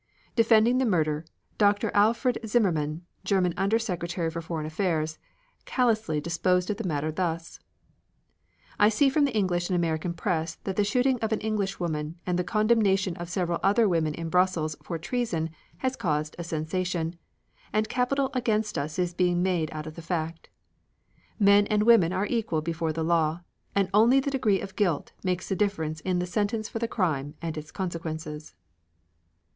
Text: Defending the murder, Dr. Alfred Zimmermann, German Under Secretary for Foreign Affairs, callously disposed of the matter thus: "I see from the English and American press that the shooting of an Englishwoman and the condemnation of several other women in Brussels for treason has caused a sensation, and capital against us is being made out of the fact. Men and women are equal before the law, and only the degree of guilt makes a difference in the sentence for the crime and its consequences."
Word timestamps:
Defending 0.35 0.79
the 0.79 0.85
murder, 0.87 1.25
Dr. 1.59 1.91
Alfred 1.93 2.39
Zimmermann, 2.43 3.03
German 3.23 3.53
Under 3.55 3.77
Secretary 3.77 4.31
for 4.31 4.41
Foreign 4.41 4.65
Affairs, 4.65 5.19
callously 5.65 6.19
disposed 6.19 6.71
of 6.71 6.77
the 6.77 6.83
matter 6.87 7.11
thus: 7.11 7.59
"I 8.79 8.89
see 8.89 9.09
from 9.09 9.25
the 9.25 9.33
English 9.35 9.69
and 9.69 9.75
American 9.75 10.15
press 10.15 10.55
that 10.63 10.75
the 10.75 10.83
shooting 10.83 11.19
of 11.19 11.31
an 11.31 11.41
Englishwoman 11.41 12.15
and 12.25 12.39
the 12.39 12.43
condemnation 12.43 13.15
of 13.17 13.29
several 13.29 13.59
other 13.61 13.87
women 13.87 14.15
in 14.15 14.29
Brussels 14.31 14.75
for 14.81 14.97
treason 14.97 15.51
has 15.77 15.95
caused 15.95 16.35
a 16.39 16.43
sensation, 16.43 17.15
and 17.71 17.87
capital 17.87 18.31
against 18.33 18.79
us 18.79 18.97
is 18.97 19.13
being 19.13 19.43
made 19.43 19.69
out 19.71 19.85
of 19.85 19.93
the 19.93 20.01
fact. 20.01 20.49
Men 21.37 21.67
and 21.67 21.83
women 21.83 22.11
are 22.11 22.25
equal 22.25 22.61
before 22.63 22.91
the 22.91 23.03
law, 23.03 23.41
and 23.75 23.87
only 23.93 24.19
the 24.19 24.31
degree 24.31 24.61
of 24.61 24.75
guilt 24.75 25.11
makes 25.23 25.51
a 25.51 25.55
difference 25.55 25.99
in 25.99 26.17
the 26.17 26.25
sentence 26.25 26.67
for 26.67 26.79
the 26.79 26.87
crime 26.87 27.35
and 27.39 27.55
its 27.55 27.69
consequences." 27.69 28.55